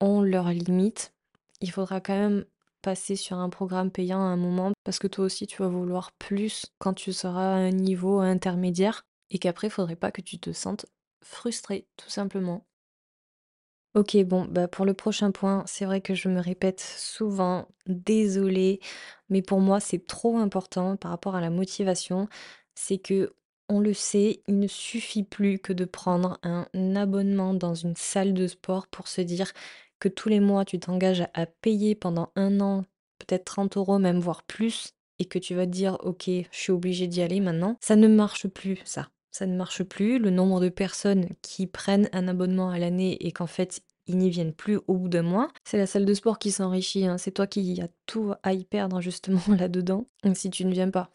[0.00, 1.14] ont leurs limites.
[1.60, 2.44] Il faudra quand même
[2.82, 6.12] passer sur un programme payant à un moment parce que toi aussi tu vas vouloir
[6.12, 10.38] plus quand tu seras à un niveau intermédiaire et qu'après il faudrait pas que tu
[10.40, 10.86] te sentes
[11.22, 12.66] frustré tout simplement.
[13.94, 18.80] Ok, bon, bah pour le prochain point, c'est vrai que je me répète souvent, désolée,
[19.28, 22.26] mais pour moi c'est trop important par rapport à la motivation,
[22.74, 23.34] c'est que
[23.68, 28.34] on le sait, il ne suffit plus que de prendre un abonnement dans une salle
[28.34, 29.52] de sport pour se dire
[29.98, 32.84] que tous les mois tu t'engages à payer pendant un an,
[33.18, 36.72] peut-être 30 euros, même voire plus, et que tu vas te dire ok, je suis
[36.72, 37.76] obligé d'y aller maintenant.
[37.80, 39.08] Ça ne marche plus, ça.
[39.30, 40.18] Ça ne marche plus.
[40.18, 44.30] Le nombre de personnes qui prennent un abonnement à l'année et qu'en fait ils n'y
[44.30, 45.48] viennent plus au bout d'un mois.
[45.64, 47.18] C'est la salle de sport qui s'enrichit, hein.
[47.18, 51.10] c'est toi qui as tout à y perdre justement là-dedans, si tu ne viens pas.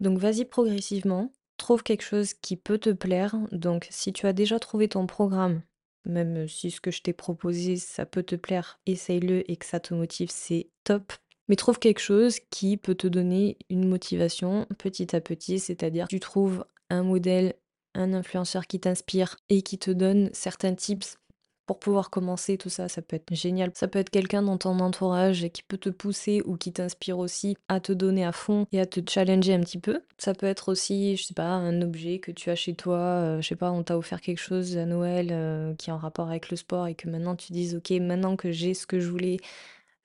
[0.00, 3.36] Donc vas-y progressivement, Trouve quelque chose qui peut te plaire.
[3.52, 5.62] Donc, si tu as déjà trouvé ton programme,
[6.04, 9.80] même si ce que je t'ai proposé, ça peut te plaire, essaye-le et que ça
[9.80, 11.12] te motive, c'est top.
[11.48, 16.20] Mais trouve quelque chose qui peut te donner une motivation petit à petit, c'est-à-dire tu
[16.20, 17.54] trouves un modèle,
[17.94, 21.18] un influenceur qui t'inspire et qui te donne certains tips
[21.66, 23.70] pour pouvoir commencer tout ça, ça peut être génial.
[23.74, 27.56] Ça peut être quelqu'un dans ton entourage qui peut te pousser ou qui t'inspire aussi
[27.68, 30.00] à te donner à fond et à te challenger un petit peu.
[30.18, 33.40] Ça peut être aussi, je sais pas, un objet que tu as chez toi, euh,
[33.40, 36.28] je sais pas, on t'a offert quelque chose à Noël euh, qui est en rapport
[36.28, 39.10] avec le sport et que maintenant tu dises OK, maintenant que j'ai ce que je
[39.10, 39.38] voulais,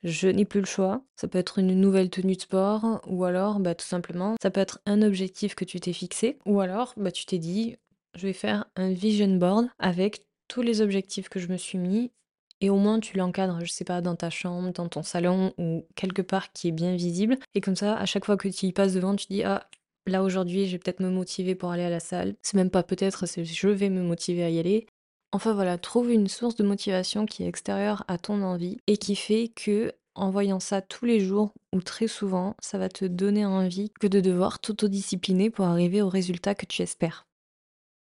[0.03, 1.03] je n'ai plus le choix.
[1.15, 4.61] Ça peut être une nouvelle tenue de sport ou alors bah, tout simplement, ça peut
[4.61, 7.77] être un objectif que tu t'es fixé ou alors bah, tu t'es dit
[8.15, 12.11] je vais faire un vision board avec tous les objectifs que je me suis mis
[12.59, 15.85] et au moins tu l'encadres, je sais pas, dans ta chambre, dans ton salon ou
[15.95, 17.37] quelque part qui est bien visible.
[17.55, 19.65] Et comme ça, à chaque fois que tu y passes devant, tu dis ah
[20.07, 22.35] là aujourd'hui, je vais peut-être me motiver pour aller à la salle.
[22.41, 24.87] C'est même pas peut-être, c'est je vais me motiver à y aller.
[25.31, 29.15] Enfin voilà, trouve une source de motivation qui est extérieure à ton envie et qui
[29.15, 33.45] fait que en voyant ça tous les jours ou très souvent, ça va te donner
[33.45, 37.25] envie que de devoir t'autodiscipliner pour arriver au résultat que tu espères.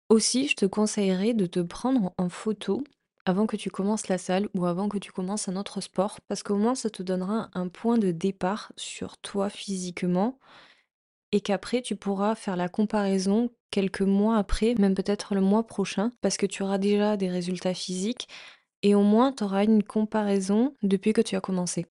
[0.09, 2.83] Aussi, je te conseillerais de te prendre en photo
[3.25, 6.43] avant que tu commences la salle ou avant que tu commences un autre sport, parce
[6.43, 10.39] qu'au moins ça te donnera un point de départ sur toi physiquement
[11.31, 16.11] et qu'après tu pourras faire la comparaison quelques mois après, même peut-être le mois prochain,
[16.21, 18.27] parce que tu auras déjà des résultats physiques
[18.83, 21.87] et au moins tu auras une comparaison depuis que tu as commencé.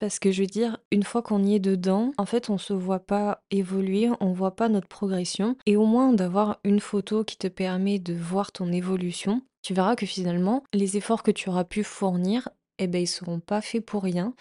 [0.00, 2.72] Parce que je veux dire, une fois qu'on y est dedans, en fait, on se
[2.72, 5.56] voit pas évoluer, on voit pas notre progression.
[5.66, 9.96] Et au moins d'avoir une photo qui te permet de voir ton évolution, tu verras
[9.96, 13.84] que finalement, les efforts que tu auras pu fournir, eh ben, ils seront pas faits
[13.84, 14.34] pour rien.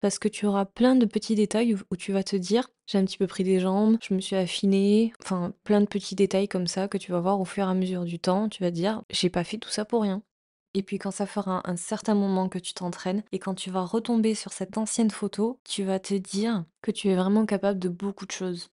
[0.00, 3.06] Parce que tu auras plein de petits détails où, tu vas te dire, j'ai un
[3.06, 6.66] petit peu pris des jambes, je me suis affinée, enfin plein de petits détails comme
[6.66, 9.02] ça que tu vas voir au fur et à mesure du temps, tu vas dire,
[9.08, 10.22] j'ai pas fait tout ça pour rien.
[10.74, 13.84] Et puis quand ça fera un certain moment que tu t'entraînes et quand tu vas
[13.84, 17.88] retomber sur cette ancienne photo, tu vas te dire que tu es vraiment capable de
[17.88, 18.70] beaucoup de choses.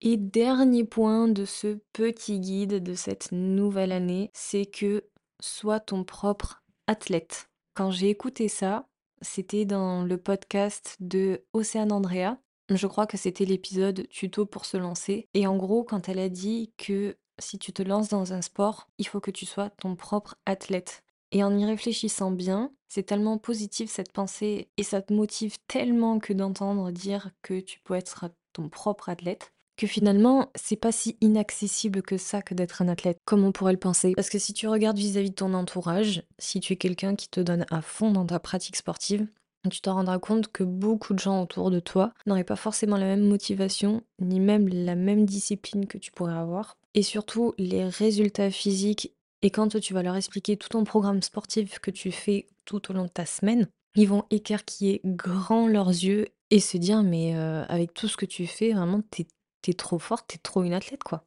[0.00, 5.04] Et dernier point de ce petit guide de cette nouvelle année, c'est que
[5.40, 7.50] sois ton propre athlète.
[7.74, 8.86] Quand j'ai écouté ça,
[9.20, 12.38] c'était dans le podcast de Océane Andrea.
[12.70, 15.28] Je crois que c'était l'épisode tuto pour se lancer.
[15.34, 18.88] Et en gros, quand elle a dit que si tu te lances dans un sport,
[18.98, 21.03] il faut que tu sois ton propre athlète.
[21.34, 26.20] Et en y réfléchissant bien, c'est tellement positif cette pensée et ça te motive tellement
[26.20, 31.16] que d'entendre dire que tu peux être ton propre athlète que finalement, c'est pas si
[31.20, 34.12] inaccessible que ça que d'être un athlète, comme on pourrait le penser.
[34.14, 37.40] Parce que si tu regardes vis-à-vis de ton entourage, si tu es quelqu'un qui te
[37.40, 39.26] donne à fond dans ta pratique sportive,
[39.68, 43.06] tu te rendras compte que beaucoup de gens autour de toi n'auraient pas forcément la
[43.06, 46.76] même motivation, ni même la même discipline que tu pourrais avoir.
[46.94, 49.12] Et surtout, les résultats physiques
[49.44, 52.94] et quand tu vas leur expliquer tout ton programme sportif que tu fais tout au
[52.94, 57.62] long de ta semaine, ils vont écarquiller grand leurs yeux et se dire mais euh,
[57.68, 59.26] avec tout ce que tu fais, vraiment, t'es
[59.66, 61.26] es trop forte, t'es trop une athlète quoi.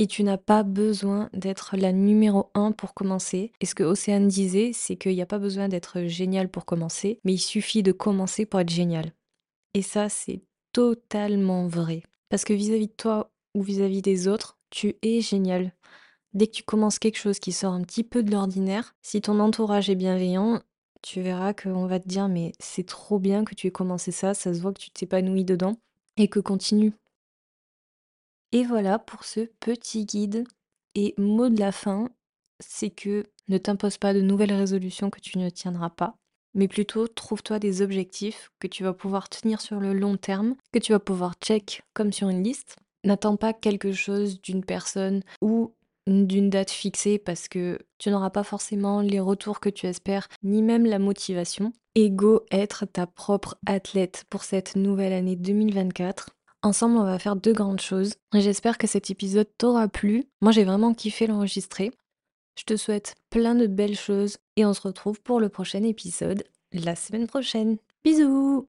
[0.00, 3.52] Et tu n'as pas besoin d'être la numéro un pour commencer.
[3.60, 7.20] Et ce que Océane disait, c'est qu'il n'y a pas besoin d'être génial pour commencer,
[7.24, 9.12] mais il suffit de commencer pour être génial.
[9.74, 12.02] Et ça, c'est totalement vrai.
[12.30, 15.72] Parce que vis-à-vis -vis de toi ou vis-à-vis -vis des autres, tu es génial.
[16.34, 19.40] Dès que tu commences quelque chose qui sort un petit peu de l'ordinaire, si ton
[19.40, 20.60] entourage est bienveillant,
[21.02, 24.34] tu verras qu'on va te dire mais c'est trop bien que tu aies commencé ça,
[24.34, 25.76] ça se voit que tu t'épanouis dedans
[26.16, 26.92] et que continue.
[28.52, 30.44] Et voilà pour ce petit guide.
[30.94, 32.08] Et mot de la fin,
[32.60, 36.16] c'est que ne t'impose pas de nouvelles résolutions que tu ne tiendras pas,
[36.54, 40.78] mais plutôt trouve-toi des objectifs que tu vas pouvoir tenir sur le long terme, que
[40.78, 42.76] tu vas pouvoir check comme sur une liste.
[43.04, 45.72] N'attends pas quelque chose d'une personne ou
[46.08, 50.62] d'une date fixée parce que tu n'auras pas forcément les retours que tu espères, ni
[50.62, 51.72] même la motivation.
[51.94, 56.30] Et go être ta propre athlète pour cette nouvelle année 2024.
[56.62, 58.14] Ensemble, on va faire deux grandes choses.
[58.34, 60.24] J'espère que cet épisode t'aura plu.
[60.40, 61.92] Moi, j'ai vraiment kiffé l'enregistrer.
[62.58, 66.44] Je te souhaite plein de belles choses et on se retrouve pour le prochain épisode
[66.72, 67.78] la semaine prochaine.
[68.04, 68.66] Bisous